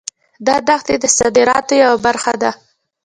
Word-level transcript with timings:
دا 0.47 0.55
دښتې 0.67 0.95
د 0.99 1.05
صادراتو 1.17 1.73
یوه 1.83 1.97
برخه 2.05 2.33
ده. 2.41 2.51